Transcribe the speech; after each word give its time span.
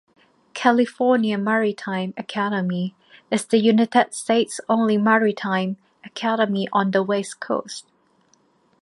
California 0.55 1.37
Maritime 1.37 2.11
Academy 2.17 2.95
is 3.29 3.45
the 3.45 3.59
United 3.59 4.15
States' 4.15 4.59
only 4.67 4.97
maritime 4.97 5.77
academy 6.03 6.67
on 6.73 6.89
the 6.89 7.03
West 7.03 7.39
Coast. 7.39 7.85